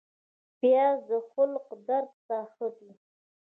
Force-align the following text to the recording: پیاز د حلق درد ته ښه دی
پیاز 0.59 0.97
د 1.09 1.11
حلق 1.31 1.67
درد 1.87 2.11
ته 2.27 2.37
ښه 2.53 2.67
دی 2.77 2.91